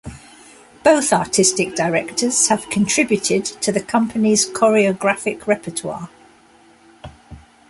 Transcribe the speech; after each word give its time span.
Both 0.83 1.13
Artistic 1.13 1.75
Directors 1.75 2.47
have 2.47 2.71
contributed 2.71 3.45
to 3.61 3.71
the 3.71 3.83
company's 3.83 4.49
choreographic 4.49 5.45
repertoire. 5.45 6.09